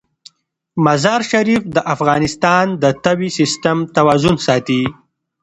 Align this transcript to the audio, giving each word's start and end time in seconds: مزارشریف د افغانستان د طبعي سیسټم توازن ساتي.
مزارشریف 0.85 1.61
د 1.75 1.77
افغانستان 1.93 2.65
د 2.81 2.85
طبعي 3.03 3.29
سیسټم 3.39 3.77
توازن 3.95 4.35
ساتي. 4.47 4.81